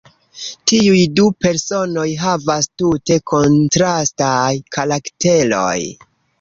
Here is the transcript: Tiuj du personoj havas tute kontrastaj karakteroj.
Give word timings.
Tiuj 0.69 1.01
du 1.19 1.25
personoj 1.45 2.07
havas 2.23 2.69
tute 2.83 3.21
kontrastaj 3.35 4.53
karakteroj. 4.79 5.79